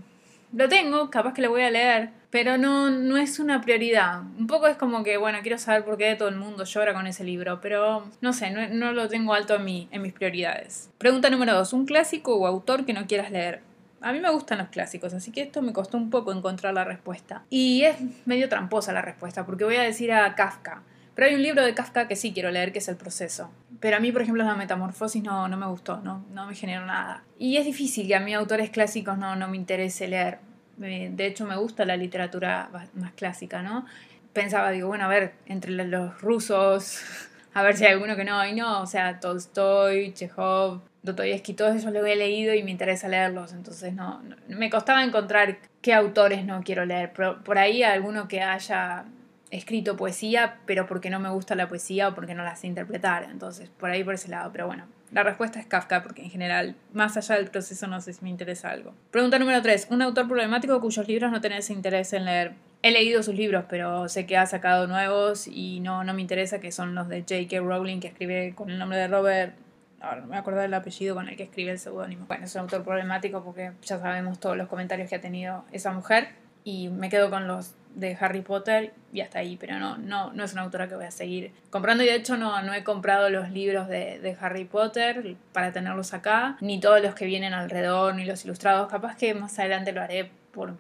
Lo 0.54 0.68
tengo, 0.68 1.12
capaz 1.12 1.36
que 1.36 1.44
lo 1.44 1.52
voy 1.52 1.62
a 1.62 1.70
leer, 1.70 2.10
pero 2.32 2.58
no, 2.58 2.90
no 2.90 3.16
es 3.18 3.38
una 3.38 3.62
prioridad. 3.62 4.22
Un 4.40 4.48
poco 4.48 4.66
es 4.66 4.76
como 4.76 5.04
que, 5.04 5.18
bueno, 5.18 5.38
quiero 5.44 5.60
saber 5.60 5.86
por 5.86 5.98
qué 5.98 6.16
todo 6.16 6.30
el 6.30 6.38
mundo 6.38 6.64
llora 6.64 6.92
con 6.92 7.06
ese 7.06 7.24
libro, 7.24 7.62
pero 7.62 8.08
no 8.22 8.34
sé, 8.34 8.50
no, 8.50 8.68
no 8.70 8.92
lo 8.92 9.08
tengo 9.08 9.36
alto 9.36 9.54
en, 9.54 9.66
mi, 9.66 9.88
en 9.92 10.02
mis 10.02 10.14
prioridades. 10.14 10.90
Pregunta 10.98 11.30
número 11.30 11.54
dos, 11.54 11.74
¿un 11.74 11.86
clásico 11.86 12.36
o 12.36 12.48
autor 12.48 12.86
que 12.86 12.94
no 12.94 13.06
quieras 13.06 13.30
leer? 13.30 13.62
A 14.02 14.12
mí 14.14 14.20
me 14.20 14.32
gustan 14.32 14.58
los 14.58 14.70
clásicos, 14.70 15.14
así 15.14 15.32
que 15.32 15.42
esto 15.42 15.62
me 15.62 15.74
costó 15.74 15.98
un 15.98 16.10
poco 16.10 16.34
encontrar 16.34 16.74
la 16.74 16.84
respuesta. 16.84 17.44
Y 17.50 17.84
es 17.84 17.98
medio 18.26 18.50
tramposa 18.50 18.94
la 18.94 19.02
respuesta, 19.02 19.46
porque 19.46 19.64
voy 19.64 19.76
a 19.76 19.84
decir 19.84 20.12
a 20.12 20.34
Kafka. 20.34 20.82
Pero 21.14 21.28
hay 21.28 21.36
un 21.36 21.44
libro 21.44 21.64
de 21.64 21.76
Kafka 21.76 22.08
que 22.08 22.16
sí 22.16 22.34
quiero 22.34 22.50
leer, 22.50 22.72
que 22.72 22.80
es 22.80 22.88
El 22.88 22.96
proceso. 22.96 23.52
Pero 23.80 23.98
a 23.98 24.00
mí, 24.00 24.12
por 24.12 24.24
ejemplo, 24.24 24.44
la 24.44 24.56
metamorfosis 24.56 25.22
no, 25.22 25.48
no 25.48 25.58
me 25.58 25.68
gustó, 25.68 25.98
no, 26.02 26.26
no 26.32 26.48
me 26.48 26.56
generó 26.56 26.86
nada. 26.86 27.24
Y 27.38 27.58
es 27.58 27.66
difícil 27.66 28.08
que 28.08 28.16
a 28.16 28.20
mí 28.20 28.34
autores 28.34 28.72
clásicos 28.72 29.18
no, 29.18 29.36
no 29.36 29.48
me 29.48 29.58
interese 29.58 30.08
leer. 30.08 30.40
De 30.78 31.26
hecho, 31.28 31.46
me 31.46 31.56
gusta 31.58 31.86
la 31.86 31.96
literatura 31.96 32.70
más 32.96 33.12
clásica, 33.12 33.62
¿no? 33.62 33.86
Pensaba, 34.34 34.72
digo, 34.72 34.88
bueno, 34.88 35.06
a 35.06 35.10
ver, 35.10 35.34
entre 35.46 35.72
los 35.72 36.20
rusos, 36.22 37.02
a 37.54 37.62
ver 37.62 37.78
si 37.78 37.86
hay 37.86 37.94
alguno 37.94 38.16
que 38.16 38.24
no, 38.24 38.44
y 38.46 38.54
no, 38.54 38.82
o 38.82 38.88
sea, 38.88 39.20
Tolstoy, 39.20 40.14
Chekhov, 40.14 40.82
Dostoyevsky, 41.04 41.54
todos 41.54 41.76
ellos 41.76 41.92
los 41.92 42.06
he 42.06 42.16
leído 42.16 42.54
y 42.54 42.64
me 42.64 42.72
interesa 42.72 43.08
leerlos, 43.08 43.54
entonces 43.54 43.94
no, 43.94 44.22
me 44.48 44.70
costaba 44.70 45.04
encontrar 45.04 45.58
qué 45.82 45.94
autores 45.94 46.46
no 46.46 46.62
quiero 46.64 46.86
leer. 46.86 47.12
Por, 47.14 47.44
por 47.44 47.58
ahí 47.58 47.82
alguno 47.84 48.28
que 48.28 48.42
haya 48.42 49.06
escrito 49.52 49.98
poesía, 49.98 50.60
pero 50.66 50.88
porque 50.88 51.10
no 51.10 51.20
me 51.20 51.30
gusta 51.30 51.56
la 51.56 51.68
poesía 51.68 52.08
o 52.08 52.16
porque 52.16 52.34
no 52.34 52.44
la 52.44 52.56
sé 52.56 52.68
interpretar, 52.68 53.24
entonces 53.24 53.70
por 53.70 53.90
ahí 53.90 54.04
por 54.04 54.14
ese 54.14 54.30
lado, 54.30 54.52
pero 54.52 54.68
bueno. 54.68 54.86
La 55.12 55.24
respuesta 55.24 55.60
es 55.60 55.66
Kafka, 55.66 56.04
porque 56.04 56.24
en 56.24 56.30
general, 56.30 56.76
más 56.94 57.18
allá 57.18 57.36
del 57.36 57.50
proceso, 57.50 57.86
no 57.86 58.00
sé 58.00 58.14
si 58.14 58.24
me 58.24 58.30
interesa 58.30 58.70
algo. 58.70 58.94
Pregunta 59.12 59.38
número 59.40 59.62
3. 59.62 59.88
Un 59.90 60.02
autor 60.02 60.26
problemático 60.26 60.80
cuyos 60.80 61.06
libros 61.06 61.32
no 61.32 61.42
tenés 61.42 61.70
interés 61.70 62.14
en 62.14 62.24
leer. 62.24 62.54
He 62.82 62.92
leído 62.92 63.22
sus 63.22 63.36
libros, 63.36 63.66
pero 63.68 64.08
sé 64.08 64.26
que 64.26 64.38
ha 64.38 64.46
sacado 64.46 64.88
nuevos 64.88 65.48
y 65.48 65.82
no, 65.82 66.06
no 66.06 66.14
me 66.14 66.22
interesa, 66.22 66.62
que 66.62 66.72
son 66.72 66.96
los 66.96 67.10
de 67.10 67.20
J.K. 67.22 67.60
Rowling, 67.60 68.00
que 68.00 68.08
escribe 68.08 68.56
con 68.56 68.70
el 68.70 68.80
nombre 68.80 68.98
de 69.00 69.10
Robert 69.10 69.54
ahora 70.02 70.22
no 70.22 70.28
me 70.28 70.38
acuerdo 70.38 70.62
del 70.62 70.74
apellido 70.74 71.16
con 71.16 71.30
el 71.30 71.36
que 71.36 71.44
escribe 71.44 71.72
el 71.72 71.80
seudónimo. 71.80 72.26
Bueno, 72.28 72.46
es 72.46 72.56
un 72.56 72.62
autor 72.62 72.84
problemático 72.84 73.44
porque 73.44 73.72
ya 73.82 74.00
sabemos 74.00 74.40
todos 74.40 74.58
los 74.58 74.68
comentarios 74.68 75.10
que 75.10 75.16
ha 75.16 75.22
tenido 75.22 75.66
esa 75.72 75.92
mujer 75.92 76.30
y 76.64 76.90
me 76.90 77.10
quedo 77.10 77.30
con 77.30 77.48
los 77.48 77.76
de 77.96 78.18
Harry 78.20 78.42
Potter 78.42 78.94
y 79.12 79.22
hasta 79.22 79.40
ahí, 79.40 79.58
pero 79.58 79.78
no, 79.78 79.98
no, 79.98 80.32
no 80.32 80.44
es 80.44 80.54
una 80.54 80.62
autora 80.62 80.88
que 80.88 80.96
voy 80.96 81.06
a 81.06 81.12
seguir 81.12 81.52
comprando 81.70 82.04
y 82.04 82.08
de 82.08 82.16
hecho 82.16 82.38
no, 82.38 82.62
no 82.62 82.74
he 82.74 82.84
comprado 82.84 83.30
los 83.30 83.50
libros 83.52 83.88
de, 83.88 84.20
de 84.20 84.38
Harry 84.40 84.66
Potter 84.66 85.36
para 85.52 85.74
tenerlos 85.74 86.14
acá, 86.14 86.58
ni 86.62 86.80
todos 86.80 87.02
los 87.02 87.16
que 87.16 87.26
vienen 87.26 87.54
alrededor, 87.54 88.16
ni 88.16 88.26
los 88.26 88.46
ilustrados, 88.46 88.90
capaz 88.90 89.18
que 89.18 89.34
más 89.34 89.58
adelante 89.60 89.92
lo 89.92 90.02
haré 90.02 90.32
por, 90.52 90.76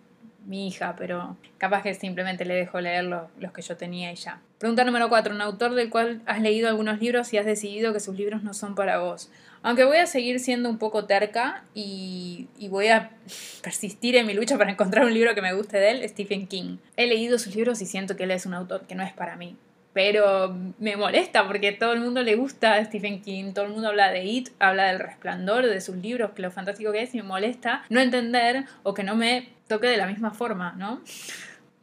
mi 0.51 0.67
hija, 0.67 0.95
pero 0.97 1.37
capaz 1.57 1.81
que 1.81 1.93
simplemente 1.93 2.43
le 2.43 2.53
dejo 2.53 2.81
leer 2.81 3.05
los, 3.05 3.51
que 3.53 3.61
yo 3.61 3.77
tenía 3.77 4.11
y 4.11 4.15
ya. 4.15 4.41
Pregunta 4.59 4.83
número 4.83 5.07
4. 5.07 5.33
Un 5.33 5.41
autor 5.41 5.73
del 5.75 5.89
cual 5.89 6.21
has 6.25 6.41
leído 6.41 6.67
algunos 6.67 6.99
libros 6.99 7.31
y 7.31 7.37
has 7.37 7.45
decidido 7.45 7.93
que 7.93 8.01
sus 8.01 8.17
libros 8.17 8.43
no 8.43 8.53
son 8.53 8.75
para 8.75 8.99
vos. 8.99 9.31
Aunque 9.63 9.85
voy 9.85 9.97
a 9.97 10.07
seguir 10.07 10.41
siendo 10.41 10.69
un 10.69 10.77
poco 10.77 11.05
terca 11.05 11.63
y, 11.73 12.49
y, 12.59 12.67
voy 12.67 12.89
a 12.89 13.11
persistir 13.63 14.17
en 14.17 14.27
mi 14.27 14.33
lucha 14.33 14.57
para 14.57 14.71
encontrar 14.71 15.05
un 15.05 15.13
libro 15.13 15.33
que 15.33 15.41
me 15.41 15.53
guste 15.53 15.77
de 15.77 15.91
él, 15.91 16.09
Stephen 16.09 16.47
King. 16.47 16.77
He 16.97 17.07
leído 17.07 17.39
sus 17.39 17.55
libros 17.55 17.81
y 17.81 17.85
siento 17.85 18.17
que 18.17 18.25
él 18.25 18.31
es 18.31 18.45
un 18.45 18.53
autor 18.53 18.81
que 18.85 18.95
no 18.95 19.03
es 19.03 19.13
para 19.13 19.37
mí 19.37 19.55
pero 19.93 20.55
me 20.79 20.95
molesta 20.95 21.45
porque 21.47 21.71
todo 21.71 21.93
el 21.93 21.99
mundo 21.99 22.23
le 22.23 22.35
gusta 22.35 22.75
a 22.75 22.85
Stephen 22.85 23.21
King, 23.21 23.53
todo 23.53 23.65
el 23.65 23.71
mundo 23.71 23.89
habla 23.89 24.11
de 24.11 24.23
It, 24.23 24.49
habla 24.59 24.85
del 24.85 24.99
resplandor, 24.99 25.65
de 25.65 25.81
sus 25.81 25.97
libros, 25.97 26.31
que 26.31 26.41
lo 26.41 26.51
fantástico 26.51 26.91
que 26.91 27.01
es, 27.01 27.13
y 27.13 27.17
me 27.17 27.23
molesta 27.23 27.83
no 27.89 27.99
entender 27.99 28.65
o 28.83 28.93
que 28.93 29.03
no 29.03 29.15
me 29.15 29.49
toque 29.71 29.87
de 29.87 29.97
la 29.97 30.05
misma 30.05 30.31
forma, 30.31 30.73
¿no? 30.73 31.01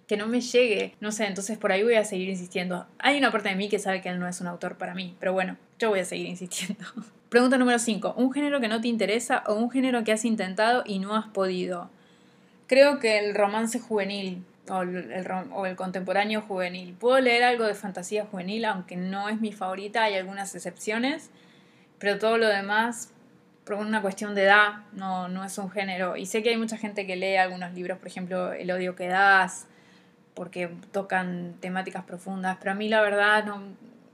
Que 0.06 0.18
no 0.18 0.26
me 0.26 0.42
llegue, 0.42 0.94
no 1.00 1.10
sé, 1.10 1.26
entonces 1.26 1.56
por 1.56 1.72
ahí 1.72 1.82
voy 1.82 1.94
a 1.94 2.04
seguir 2.04 2.28
insistiendo. 2.28 2.86
Hay 2.98 3.16
una 3.16 3.32
parte 3.32 3.48
de 3.48 3.56
mí 3.56 3.70
que 3.70 3.78
sabe 3.78 4.02
que 4.02 4.10
él 4.10 4.18
no 4.18 4.28
es 4.28 4.42
un 4.42 4.46
autor 4.46 4.76
para 4.76 4.94
mí, 4.94 5.16
pero 5.18 5.32
bueno, 5.32 5.56
yo 5.78 5.88
voy 5.88 6.00
a 6.00 6.04
seguir 6.04 6.26
insistiendo. 6.26 6.84
Pregunta 7.30 7.56
número 7.56 7.78
5. 7.78 8.14
¿Un 8.16 8.30
género 8.30 8.60
que 8.60 8.68
no 8.68 8.80
te 8.80 8.88
interesa 8.88 9.42
o 9.46 9.54
un 9.54 9.70
género 9.70 10.04
que 10.04 10.12
has 10.12 10.24
intentado 10.26 10.82
y 10.86 10.98
no 10.98 11.16
has 11.16 11.28
podido? 11.28 11.90
Creo 12.66 12.98
que 12.98 13.18
el 13.18 13.34
romance 13.34 13.80
juvenil 13.80 14.44
o 14.70 14.82
el, 14.82 15.76
contemporáneo 15.76 16.42
juvenil. 16.42 16.94
Puedo 16.94 17.20
leer 17.20 17.42
algo 17.42 17.64
de 17.64 17.74
fantasía 17.74 18.26
juvenil, 18.26 18.66
aunque 18.66 18.96
no 18.96 19.30
es 19.30 19.40
mi 19.40 19.52
favorita, 19.52 20.04
hay 20.04 20.14
algunas 20.14 20.54
excepciones, 20.54 21.30
pero 21.98 22.18
todo 22.18 22.36
lo 22.36 22.48
demás, 22.48 23.12
por 23.68 23.76
una 23.76 24.00
cuestión 24.00 24.34
de 24.34 24.44
edad, 24.44 24.84
no, 24.92 25.28
no 25.28 25.44
es 25.44 25.58
un 25.58 25.70
género. 25.70 26.16
Y 26.16 26.24
sé 26.24 26.42
que 26.42 26.48
hay 26.48 26.56
mucha 26.56 26.78
gente 26.78 27.06
que 27.06 27.16
lee 27.16 27.36
algunos 27.36 27.74
libros, 27.74 27.98
por 27.98 28.08
ejemplo, 28.08 28.54
El 28.54 28.70
odio 28.70 28.96
que 28.96 29.08
das, 29.08 29.66
porque 30.32 30.70
tocan 30.90 31.54
temáticas 31.60 32.04
profundas, 32.04 32.56
pero 32.60 32.72
a 32.72 32.74
mí 32.74 32.88
la 32.88 33.02
verdad 33.02 33.44
no, 33.44 33.60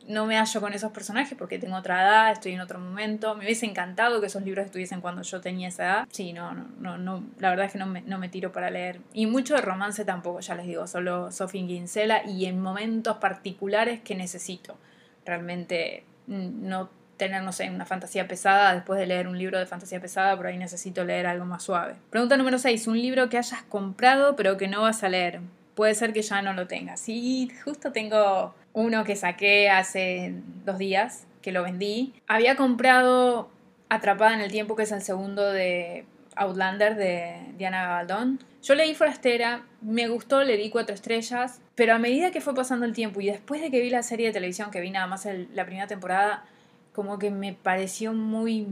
no 0.08 0.26
me 0.26 0.38
hallo 0.38 0.60
con 0.60 0.72
esos 0.72 0.90
personajes 0.90 1.38
porque 1.38 1.60
tengo 1.60 1.76
otra 1.76 2.02
edad, 2.02 2.32
estoy 2.32 2.52
en 2.52 2.62
otro 2.62 2.80
momento. 2.80 3.36
Me 3.36 3.44
hubiese 3.44 3.64
encantado 3.64 4.20
que 4.20 4.26
esos 4.26 4.42
libros 4.42 4.66
estuviesen 4.66 5.00
cuando 5.00 5.22
yo 5.22 5.40
tenía 5.40 5.68
esa 5.68 5.84
edad. 5.84 6.08
Sí, 6.10 6.32
no, 6.32 6.52
no, 6.52 6.66
no, 6.80 6.98
no 6.98 7.22
la 7.38 7.50
verdad 7.50 7.66
es 7.66 7.72
que 7.72 7.78
no 7.78 7.86
me, 7.86 8.02
no 8.02 8.18
me 8.18 8.28
tiro 8.28 8.50
para 8.50 8.70
leer. 8.70 9.00
Y 9.12 9.26
mucho 9.26 9.54
de 9.54 9.60
romance 9.60 10.04
tampoco, 10.04 10.40
ya 10.40 10.56
les 10.56 10.66
digo, 10.66 10.88
solo 10.88 11.30
Sophie 11.30 11.64
Kinsella 11.64 12.24
y 12.26 12.46
en 12.46 12.60
momentos 12.60 13.18
particulares 13.18 14.00
que 14.00 14.16
necesito. 14.16 14.76
Realmente 15.24 16.02
no 16.26 16.90
tener, 17.16 17.42
no 17.42 17.52
sé, 17.52 17.70
una 17.70 17.86
fantasía 17.86 18.26
pesada 18.26 18.74
después 18.74 18.98
de 18.98 19.06
leer 19.06 19.28
un 19.28 19.38
libro 19.38 19.58
de 19.58 19.66
fantasía 19.66 20.00
pesada, 20.00 20.36
por 20.36 20.46
ahí 20.46 20.58
necesito 20.58 21.04
leer 21.04 21.26
algo 21.26 21.44
más 21.44 21.62
suave. 21.62 21.94
Pregunta 22.10 22.36
número 22.36 22.58
6. 22.58 22.86
Un 22.86 23.00
libro 23.00 23.28
que 23.28 23.38
hayas 23.38 23.62
comprado 23.62 24.36
pero 24.36 24.56
que 24.56 24.68
no 24.68 24.82
vas 24.82 25.02
a 25.04 25.08
leer. 25.08 25.40
puede 25.74 25.94
ser 25.94 26.12
que 26.12 26.22
ya 26.22 26.42
no 26.42 26.52
lo 26.52 26.66
tenga. 26.66 26.96
Sí, 26.96 27.50
justo 27.64 27.92
tengo 27.92 28.54
uno 28.72 29.04
que 29.04 29.16
saqué 29.16 29.70
hace 29.70 30.34
dos 30.64 30.78
días, 30.78 31.26
que 31.42 31.52
lo 31.52 31.62
vendí. 31.62 32.14
Había 32.28 32.56
comprado 32.56 33.50
Atrapada 33.88 34.34
en 34.34 34.40
el 34.40 34.50
Tiempo, 34.50 34.76
que 34.76 34.84
es 34.84 34.92
el 34.92 35.02
segundo 35.02 35.50
de 35.50 36.06
Outlander 36.36 36.96
de 36.96 37.54
Diana 37.56 37.82
Gabaldón. 37.82 38.40
Yo 38.62 38.74
leí 38.74 38.94
Forastera, 38.94 39.62
me 39.82 40.08
gustó, 40.08 40.42
le 40.42 40.56
di 40.56 40.70
cuatro 40.70 40.94
estrellas, 40.94 41.60
pero 41.74 41.94
a 41.94 41.98
medida 41.98 42.30
que 42.30 42.40
fue 42.40 42.54
pasando 42.54 42.86
el 42.86 42.94
tiempo 42.94 43.20
y 43.20 43.26
después 43.26 43.60
de 43.60 43.70
que 43.70 43.80
vi 43.80 43.90
la 43.90 44.02
serie 44.02 44.28
de 44.28 44.32
televisión, 44.32 44.70
que 44.70 44.80
vi 44.80 44.90
nada 44.90 45.06
más 45.06 45.28
la 45.52 45.66
primera 45.66 45.86
temporada, 45.86 46.44
como 46.94 47.18
que 47.18 47.30
me 47.30 47.52
pareció 47.52 48.12
muy 48.12 48.68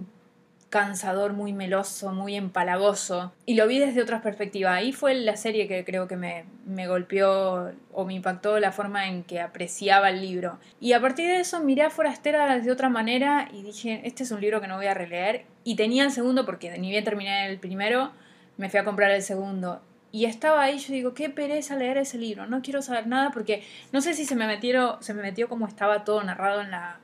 cansador, 0.72 1.34
muy 1.34 1.52
meloso, 1.52 2.12
muy 2.12 2.34
empalagoso. 2.34 3.30
Y 3.44 3.56
lo 3.56 3.68
vi 3.68 3.78
desde 3.78 4.00
otra 4.00 4.22
perspectiva. 4.22 4.74
Ahí 4.74 4.92
fue 4.92 5.14
la 5.14 5.36
serie 5.36 5.68
que 5.68 5.84
creo 5.84 6.08
que 6.08 6.16
me, 6.16 6.46
me, 6.64 6.88
golpeó 6.88 7.72
o 7.92 8.04
me 8.06 8.14
impactó 8.14 8.58
la 8.58 8.72
forma 8.72 9.06
en 9.06 9.22
que 9.22 9.40
apreciaba 9.40 10.08
el 10.08 10.22
libro. 10.22 10.58
Y 10.80 10.94
a 10.94 11.00
partir 11.00 11.26
de 11.26 11.40
eso 11.40 11.60
miré 11.60 11.82
a 11.82 11.90
Forastera 11.90 12.58
de 12.58 12.72
otra 12.72 12.88
manera 12.88 13.50
y 13.52 13.62
dije, 13.62 14.00
este 14.04 14.22
es 14.22 14.30
un 14.30 14.40
libro 14.40 14.62
que 14.62 14.66
no 14.66 14.76
voy 14.76 14.86
a 14.86 14.94
releer. 14.94 15.44
Y 15.62 15.76
tenía 15.76 16.04
el 16.04 16.10
segundo 16.10 16.46
porque 16.46 16.78
ni 16.78 16.88
bien 16.88 17.04
terminé 17.04 17.50
el 17.50 17.58
primero, 17.58 18.10
me 18.56 18.70
fui 18.70 18.80
a 18.80 18.84
comprar 18.84 19.10
el 19.10 19.22
segundo. 19.22 19.82
Y 20.10 20.24
estaba 20.24 20.62
ahí, 20.62 20.78
yo 20.78 20.94
digo, 20.94 21.12
qué 21.12 21.28
pereza 21.28 21.76
leer 21.76 21.98
ese 21.98 22.16
libro, 22.16 22.46
no 22.46 22.62
quiero 22.62 22.80
saber 22.80 23.06
nada 23.06 23.30
porque 23.30 23.62
no 23.92 24.00
sé 24.00 24.14
si 24.14 24.24
se 24.24 24.36
me 24.36 24.46
metieron, 24.46 25.02
se 25.02 25.12
me 25.12 25.22
metió 25.22 25.48
como 25.50 25.66
estaba 25.66 26.04
todo 26.04 26.22
narrado 26.22 26.60
en 26.60 26.70
la, 26.70 27.00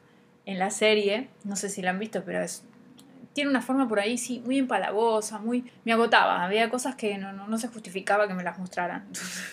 en 0.48 0.58
la 0.58 0.70
serie, 0.70 1.28
no 1.44 1.56
sé 1.56 1.68
si 1.68 1.82
la 1.82 1.90
han 1.90 1.98
visto, 1.98 2.24
pero 2.24 2.40
es 2.40 2.64
tiene 3.34 3.50
una 3.50 3.60
forma 3.60 3.86
por 3.86 4.00
ahí, 4.00 4.16
sí, 4.16 4.42
muy 4.44 4.58
empalagosa, 4.58 5.38
muy... 5.38 5.70
Me 5.84 5.92
agotaba, 5.92 6.42
había 6.42 6.70
cosas 6.70 6.96
que 6.96 7.18
no, 7.18 7.32
no, 7.32 7.58
se 7.58 7.68
justificaba 7.68 8.26
que 8.26 8.34
me 8.34 8.42
las 8.42 8.58
mostraran. 8.58 9.06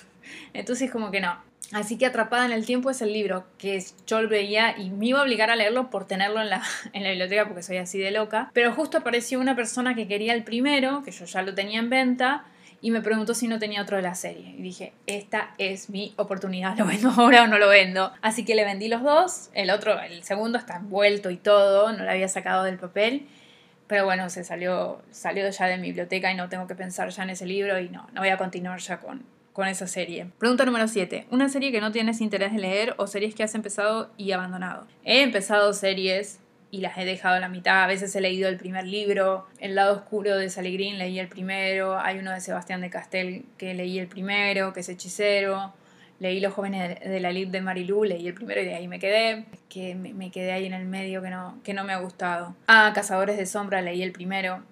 Entonces 0.54 0.90
como 0.90 1.12
que 1.12 1.20
no. 1.20 1.38
Así 1.74 1.98
que 1.98 2.06
Atrapada 2.06 2.46
en 2.46 2.54
el 2.54 2.66
Tiempo 2.66 2.90
es 2.90 3.02
el 3.02 3.12
libro 3.12 3.46
que 3.58 3.84
yo 4.08 4.22
lo 4.22 4.30
veía 4.30 4.76
y 4.78 4.90
me 4.90 5.08
iba 5.08 5.20
a 5.20 5.24
obligar 5.24 5.52
a 5.52 5.56
leerlo 5.56 5.90
por 5.90 6.08
tenerlo 6.08 6.42
en 6.42 6.50
la, 6.50 6.64
en 6.94 7.04
la 7.04 7.10
biblioteca 7.10 7.46
porque 7.46 7.62
soy 7.62 7.78
así 7.78 8.00
de 8.00 8.12
loca. 8.12 8.50
Pero 8.54 8.72
justo 8.72 8.98
apareció 8.98 9.40
una 9.40 9.56
persona 9.56 9.94
que 9.96 10.08
quería 10.08 10.34
el 10.34 10.46
primero, 10.46 11.04
que 11.04 11.12
yo 11.12 11.26
ya 11.26 11.42
lo 11.42 11.54
tenía 11.54 11.80
en 11.80 11.90
venta, 11.90 12.46
y 12.86 12.92
me 12.92 13.02
preguntó 13.02 13.34
si 13.34 13.48
no 13.48 13.58
tenía 13.58 13.82
otro 13.82 13.98
de 13.98 14.04
la 14.04 14.14
serie. 14.14 14.54
Y 14.60 14.62
dije, 14.62 14.94
esta 15.08 15.56
es 15.58 15.90
mi 15.90 16.14
oportunidad, 16.18 16.78
¿lo 16.78 16.86
vendo 16.86 17.10
ahora 17.10 17.42
o 17.42 17.48
no 17.48 17.58
lo 17.58 17.68
vendo? 17.68 18.14
Así 18.22 18.46
que 18.46 18.54
le 18.54 18.64
vendí 18.64 18.90
los 18.90 19.02
dos, 19.02 19.50
el 19.56 19.72
otro, 19.72 20.00
el 20.00 20.22
segundo 20.22 20.60
está 20.60 20.76
envuelto 20.76 21.32
y 21.32 21.38
todo, 21.38 21.92
no 21.94 22.04
lo 22.04 22.12
había 22.12 22.28
sacado 22.28 22.64
del 22.64 22.78
papel. 22.78 23.26
Pero 23.88 24.06
bueno, 24.06 24.30
se 24.30 24.44
salió, 24.44 25.02
salió 25.10 25.50
ya 25.50 25.66
de 25.66 25.78
mi 25.78 25.88
biblioteca 25.88 26.32
y 26.32 26.36
no 26.36 26.48
tengo 26.48 26.68
que 26.68 26.76
pensar 26.76 27.10
ya 27.10 27.24
en 27.24 27.32
ese 27.32 27.48
libro 27.48 27.80
y 27.80 27.90
no, 27.90 28.08
no 28.14 28.22
voy 28.22 28.30
a 28.30 28.38
continuar 28.38 28.80
ya 28.80 29.00
con, 29.00 29.24
con 29.52 29.68
esa 29.68 29.88
serie. 29.88 30.28
Pregunta 30.38 30.64
número 30.64 30.88
7. 30.88 31.26
¿Una 31.32 31.50
serie 31.50 31.72
que 31.72 31.82
no 31.82 31.92
tienes 31.92 32.22
interés 32.22 32.54
de 32.54 32.60
leer 32.60 32.94
o 32.98 33.08
series 33.08 33.34
que 33.34 33.42
has 33.42 33.56
empezado 33.56 34.12
y 34.16 34.32
abandonado? 34.32 34.86
He 35.04 35.24
empezado 35.24 35.74
series 35.74 36.40
y 36.76 36.82
las 36.82 36.98
he 36.98 37.06
dejado 37.06 37.36
a 37.36 37.40
la 37.40 37.48
mitad. 37.48 37.84
A 37.84 37.88
veces 37.88 38.16
he 38.16 38.22
leído 38.22 38.50
el 38.50 38.58
primer 38.58 38.86
libro, 38.86 39.48
El 39.60 39.76
lado 39.76 39.96
oscuro 39.96 40.38
de 40.38 40.50
Sally 40.50 40.74
Green 40.74 40.98
leí 40.98 41.20
el 41.20 41.30
primero, 41.30 41.98
hay 41.98 42.20
uno 42.20 42.32
de 42.32 42.42
Sebastián 42.42 42.82
de 42.82 42.90
Castel 42.90 43.46
que 43.58 43.74
leí 43.74 43.98
el 44.00 44.08
primero, 44.08 44.74
que 44.74 44.82
es 44.82 44.90
hechicero 44.90 45.74
leí 46.20 46.40
Los 46.40 46.54
jóvenes 46.54 47.00
de 47.00 47.20
la 47.20 47.30
elite 47.30 47.52
de 47.52 47.62
Marilú, 47.62 48.04
leí 48.04 48.28
el 48.28 48.34
primero 48.34 48.62
y 48.62 48.66
de 48.66 48.76
ahí 48.76 48.88
me 48.88 49.00
quedé, 49.00 49.46
que 49.70 49.96
me, 49.96 50.32
quedé 50.32 50.52
ahí 50.52 50.66
en 50.66 50.74
el 50.74 50.86
medio 50.86 51.22
que 51.22 51.30
no, 51.30 51.60
que 51.64 51.74
no 51.74 51.84
me 51.84 51.94
ha 51.94 52.00
gustado. 52.00 52.56
Ah, 52.68 52.92
Cazadores 52.96 53.38
de 53.38 53.46
Sombra, 53.46 53.82
leí 53.82 54.02
el 54.02 54.12
primero. 54.12 54.64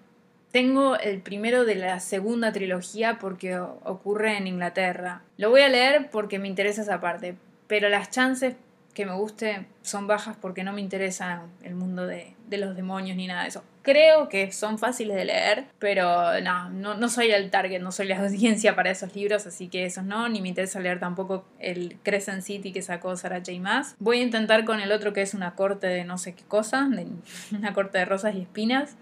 Tengo 0.52 0.98
el 0.98 1.20
primero 1.20 1.66
de 1.66 1.76
la 1.76 2.00
segunda 2.00 2.52
trilogía 2.52 3.18
porque 3.20 3.58
ocurre 3.58 4.38
en 4.38 4.48
Inglaterra. 4.48 5.24
Lo 5.38 5.50
voy 5.50 5.62
a 5.62 5.70
leer 5.70 6.10
porque 6.12 6.40
me 6.40 6.48
interesa 6.48 6.84
esa 6.84 7.02
parte, 7.02 7.36
pero 7.68 7.90
las 7.90 8.12
chances 8.12 8.56
que 8.94 9.06
me 9.06 9.14
guste 9.14 9.66
son 9.82 10.08
bajas 10.08 10.38
porque 10.40 10.64
no 10.64 10.74
me 10.74 10.82
interesa 10.82 11.44
el 11.64 11.76
mundo 11.76 12.06
de, 12.06 12.36
de 12.48 12.58
los 12.58 12.76
demonios 12.76 13.18
ni 13.18 13.28
nada 13.28 13.44
de 13.44 13.50
eso. 13.50 13.64
Creo 13.82 14.30
que 14.30 14.52
son 14.52 14.78
fáciles 14.78 15.18
de 15.18 15.26
leer, 15.26 15.66
pero 15.80 16.40
no, 16.42 16.70
no, 16.70 17.10
soy 17.10 17.32
el 17.32 17.50
target, 17.50 17.82
no 17.82 17.92
soy 17.92 18.08
la 18.08 18.20
audiencia 18.24 18.76
para 18.76 18.92
esos 18.92 19.16
libros, 19.16 19.46
así 19.46 19.68
que 19.68 19.86
esos 19.86 20.04
no, 20.04 20.30
ni 20.30 20.42
me 20.42 20.50
interesa 20.50 20.80
leer 20.80 21.00
tampoco 21.00 21.46
el 21.60 21.98
Crescent 22.04 22.44
City 22.44 22.72
que 22.72 22.82
sacó 22.82 23.16
Sarah 23.18 23.40
J. 23.40 23.60
Maas. 23.60 23.96
Voy 24.00 24.20
a 24.20 24.24
intentar 24.24 24.64
con 24.66 24.80
el 24.80 24.92
otro 24.92 25.14
que 25.14 25.22
es 25.22 25.34
una 25.34 25.56
corte 25.56 25.88
de 25.88 26.06
no 26.06 26.18
sé 26.18 26.34
qué 26.34 26.44
cosa, 26.44 26.88
de 26.90 27.08
una 27.58 27.74
corte 27.74 27.98
de 27.98 28.06
rosas 28.06 28.36
y 28.36 28.42
espinas. 28.42 28.96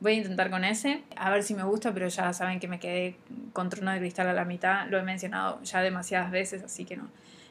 Voy 0.00 0.14
a 0.14 0.16
intentar 0.16 0.50
con 0.50 0.64
ese, 0.64 1.02
a 1.16 1.30
ver 1.30 1.44
si 1.44 1.54
me 1.54 1.62
gusta, 1.62 1.94
pero 1.94 2.08
ya 2.08 2.32
saben 2.32 2.58
que 2.58 2.68
me 2.68 2.80
quedé 2.80 3.16
con 3.52 3.70
Trono 3.70 3.92
de 3.92 4.00
Cristal 4.00 4.28
a 4.28 4.32
la 4.32 4.44
mitad, 4.44 4.88
lo 4.88 4.98
he 4.98 5.02
mencionado 5.02 5.62
ya 5.62 5.80
demasiadas 5.80 6.30
veces, 6.30 6.62
así 6.62 6.84
que 6.84 6.96
no. 6.96 7.08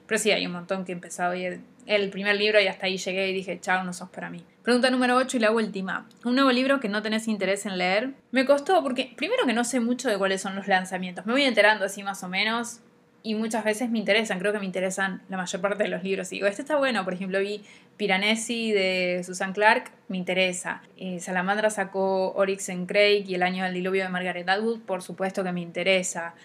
Pero 0.08 0.20
sí, 0.20 0.32
hay 0.32 0.46
un 0.46 0.54
montón 0.54 0.86
que 0.86 0.92
he 0.92 0.96
empezado 0.96 1.36
y 1.36 1.60
el 1.86 2.10
primer 2.10 2.36
libro 2.36 2.60
y 2.60 2.68
hasta 2.68 2.86
ahí 2.86 2.98
llegué 2.98 3.30
y 3.30 3.34
dije, 3.34 3.60
chao, 3.60 3.84
no 3.84 3.94
sos 3.94 4.10
para 4.10 4.30
mí. 4.30 4.44
Pregunta 4.64 4.90
número 4.90 5.18
8 5.18 5.38
y 5.38 5.40
la 5.42 5.52
última. 5.52 6.08
Un 6.24 6.36
nuevo 6.36 6.52
libro 6.52 6.80
que 6.80 6.88
no 6.88 7.02
tenés 7.02 7.28
interés 7.28 7.66
en 7.66 7.78
leer. 7.78 8.12
Me 8.32 8.46
costó 8.46 8.82
porque 8.82 9.14
primero 9.18 9.46
que 9.46 9.54
no 9.54 9.64
sé 9.64 9.80
mucho 9.80 10.10
de 10.10 10.18
cuáles 10.18 10.42
son 10.42 10.56
los 10.56 10.68
lanzamientos. 10.68 11.26
Me 11.26 11.34
voy 11.34 11.44
enterando 11.44 11.86
así 11.86 12.02
más 12.02 12.24
o 12.24 12.30
menos 12.30 12.80
y 13.24 13.36
muchas 13.36 13.64
veces 13.64 13.90
me 13.90 14.00
interesan. 14.00 14.40
Creo 14.40 14.54
que 14.54 14.60
me 14.60 14.66
interesan 14.66 15.22
la 15.30 15.38
mayor 15.38 15.62
parte 15.62 15.84
de 15.84 15.90
los 15.90 16.04
libros. 16.04 16.32
Y 16.32 16.36
digo, 16.36 16.48
este 16.48 16.62
está 16.62 16.78
bueno. 16.78 17.04
Por 17.04 17.14
ejemplo, 17.14 17.40
vi 17.40 17.64
Piranesi 17.98 18.72
de 18.72 19.22
Susan 19.26 19.54
Clark, 19.54 19.92
me 20.08 20.18
interesa. 20.18 20.82
Eh, 20.98 21.20
Salamandra 21.20 21.70
sacó 21.70 22.34
Oryx 22.34 22.70
en 22.70 22.86
Craig 22.86 23.26
y 23.28 23.36
El 23.36 23.44
año 23.44 23.66
del 23.66 23.74
diluvio 23.74 24.04
de 24.04 24.10
Margaret 24.10 24.48
Atwood, 24.48 24.80
por 24.82 25.02
supuesto 25.02 25.44
que 25.44 25.52
me 25.52 25.62
interesa. 25.62 26.36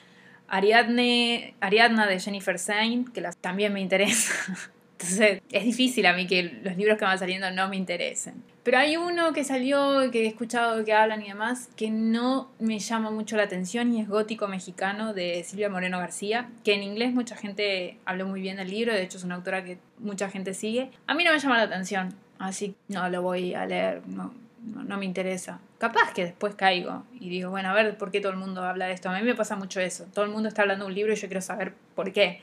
Ariadne, 0.49 1.55
Ariadna 1.61 2.07
de 2.07 2.19
Jennifer 2.19 2.59
Saint, 2.59 3.09
que 3.13 3.23
también 3.41 3.73
me 3.73 3.81
interesa. 3.81 4.33
Entonces 4.93 5.43
es 5.53 5.65
difícil 5.65 6.07
a 6.07 6.13
mí 6.13 6.27
que 6.27 6.43
los 6.65 6.77
libros 6.77 6.99
que 6.99 7.05
van 7.05 7.19
saliendo 7.19 7.51
no 7.53 7.69
me 7.69 7.77
interesen. 7.77 8.43
Pero 8.65 8.79
hay 8.79 8.97
uno 8.97 9.33
que 9.33 9.45
salió, 9.45 10.11
que 10.11 10.25
he 10.25 10.27
escuchado 10.27 10.85
que 10.85 10.93
hablan 10.93 11.23
y 11.23 11.29
demás, 11.29 11.69
que 11.77 11.89
no 11.91 12.51
me 12.59 12.81
llama 12.81 13.11
mucho 13.11 13.37
la 13.37 13.45
atención 13.45 13.95
y 13.95 14.01
es 14.01 14.09
Gótico 14.09 14.49
Mexicano 14.49 15.15
de 15.15 15.45
Silvia 15.45 15.71
Moreno 15.71 15.99
García, 15.99 16.51
que 16.65 16.75
en 16.75 16.83
inglés 16.83 17.15
mucha 17.15 17.37
gente 17.37 17.97
habló 18.05 18.27
muy 18.27 18.41
bien 18.41 18.57
del 18.57 18.71
libro, 18.71 18.93
de 18.93 19.03
hecho 19.03 19.19
es 19.19 19.25
una 19.25 19.37
autora 19.37 19.63
que 19.63 19.79
mucha 20.01 20.29
gente 20.29 20.53
sigue. 20.53 20.91
A 21.07 21.15
mí 21.15 21.25
no 21.25 21.33
me 21.33 21.39
llama 21.39 21.59
la 21.59 21.63
atención, 21.63 22.15
así 22.39 22.75
no 22.89 23.09
lo 23.09 23.23
voy 23.23 23.55
a 23.55 23.65
leer, 23.65 24.03
no, 24.07 24.35
no, 24.73 24.99
me 24.99 25.05
interesa. 25.05 25.61
Capaz 25.79 26.13
que 26.13 26.25
después 26.25 26.55
caigo 26.55 27.05
y 27.19 27.29
digo, 27.29 27.51
bueno, 27.51 27.71
a 27.71 27.75
ver 27.75 27.97
por 27.97 28.11
qué 28.11 28.21
todo 28.21 28.33
el 28.33 28.39
mundo 28.39 28.63
habla 28.63 28.87
de 28.87 28.93
esto. 28.93 29.09
A 29.11 29.19
mí 29.19 29.23
me 29.23 29.35
pasa 29.35 29.57
mucho 29.57 29.81
eso, 29.81 30.07
todo 30.13 30.25
el 30.25 30.31
mundo 30.31 30.49
está 30.49 30.63
hablando 30.63 30.85
de 30.85 30.91
un 30.91 30.95
libro 30.95 31.13
y 31.13 31.17
yo 31.17 31.29
quiero 31.29 31.41
saber 31.41 31.75
por 31.95 32.13
qué 32.13 32.41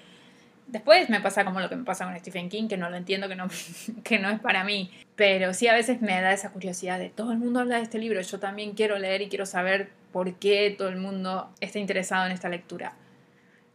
Después 0.68 1.10
me 1.10 1.22
pasa 1.22 1.46
como 1.46 1.60
lo 1.60 1.70
que 1.70 1.76
me 1.76 1.84
pasa 1.84 2.06
con 2.06 2.18
Stephen 2.20 2.50
King, 2.50 2.68
que 2.68 2.78
no 2.78 2.90
lo 2.90 2.98
entiendo, 2.98 3.28
que 3.28 3.36
no, 3.36 3.48
que 4.04 4.20
no 4.20 4.30
es 4.30 4.40
para 4.40 4.64
mí. 4.64 4.92
Pero 5.16 5.54
sí 5.54 5.68
a 5.68 5.74
veces 5.74 6.02
me 6.02 6.20
da 6.20 6.34
esa 6.34 6.52
curiosidad 6.52 7.00
de 7.00 7.10
todo 7.10 7.32
el 7.32 7.38
mundo 7.38 7.60
habla 7.60 7.78
de 7.78 7.84
este 7.84 8.00
libro, 8.00 8.20
yo 8.22 8.40
también 8.40 8.74
quiero 8.74 8.98
leer 8.98 9.22
y 9.22 9.30
quiero 9.30 9.46
saber 9.46 9.90
por 10.12 10.34
qué 10.36 10.74
todo 10.76 10.90
el 10.90 10.98
mundo 10.98 11.52
está 11.60 11.80
interesado 11.80 12.26
en 12.26 12.32
esta 12.32 12.50
lectura. 12.50 12.94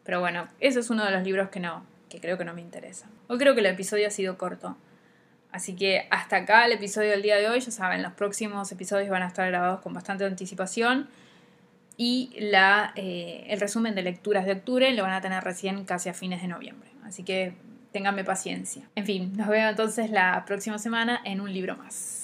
Pero 0.04 0.20
bueno, 0.20 0.48
ese 0.58 0.80
es 0.80 0.90
uno 0.90 1.04
de 1.04 1.12
los 1.12 1.22
libros 1.22 1.50
que 1.50 1.60
no, 1.60 1.84
que 2.08 2.20
creo 2.20 2.36
que 2.36 2.44
no 2.44 2.54
me 2.54 2.60
interesa. 2.60 3.06
Hoy 3.28 3.38
creo 3.38 3.54
que 3.54 3.60
el 3.60 3.66
episodio 3.66 4.08
ha 4.08 4.10
sido 4.10 4.36
corto. 4.36 4.76
Así 5.52 5.74
que 5.74 6.06
hasta 6.10 6.36
acá 6.36 6.66
el 6.66 6.72
episodio 6.72 7.10
del 7.10 7.22
día 7.22 7.36
de 7.36 7.48
hoy. 7.48 7.60
Ya 7.60 7.70
saben, 7.70 8.02
los 8.02 8.12
próximos 8.12 8.70
episodios 8.72 9.10
van 9.10 9.22
a 9.22 9.26
estar 9.26 9.48
grabados 9.48 9.80
con 9.80 9.92
bastante 9.92 10.24
anticipación 10.24 11.08
y 11.96 12.30
la, 12.38 12.92
eh, 12.96 13.44
el 13.48 13.60
resumen 13.60 13.94
de 13.94 14.02
lecturas 14.02 14.46
de 14.46 14.52
octubre 14.52 14.92
lo 14.94 15.02
van 15.02 15.12
a 15.12 15.20
tener 15.20 15.42
recién 15.44 15.84
casi 15.84 16.08
a 16.08 16.14
fines 16.14 16.40
de 16.40 16.48
noviembre. 16.48 16.88
Así 17.04 17.24
que 17.24 17.54
ténganme 17.92 18.24
paciencia. 18.24 18.88
En 18.94 19.04
fin, 19.04 19.32
nos 19.36 19.48
vemos 19.48 19.70
entonces 19.70 20.10
la 20.10 20.44
próxima 20.46 20.78
semana 20.78 21.20
en 21.24 21.40
un 21.40 21.52
libro 21.52 21.76
más. 21.76 22.19